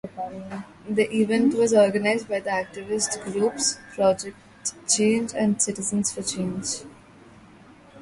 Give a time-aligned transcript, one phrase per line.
[0.89, 4.35] The event was organized by the activist groups Project
[4.87, 6.87] Change and Citizens for Change.